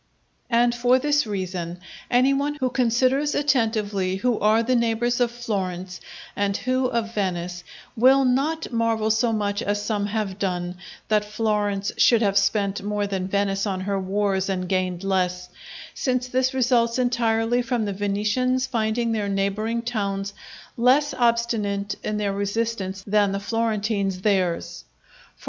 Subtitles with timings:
[0.49, 1.77] And for this reason
[2.09, 6.01] any one who considers attentively who are the neighbours of Florence,
[6.35, 7.63] and who of Venice,
[7.95, 10.77] will not marvel so much as some have done,
[11.07, 15.49] that Florence should have spent more than Venice on her wars and gained less;
[15.93, 20.33] since this results entirely from the Venetians finding their neighbouring towns
[20.77, 24.83] less obstinate in their resistance than the Florentines theirs.